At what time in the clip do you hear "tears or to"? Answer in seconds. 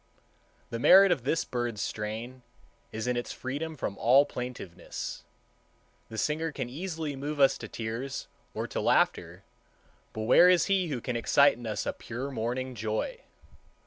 7.67-8.81